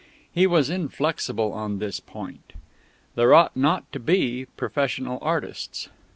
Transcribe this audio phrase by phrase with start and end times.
[0.33, 2.53] He was inflexible on this point;
[3.13, 5.89] there ought not to be professional artists.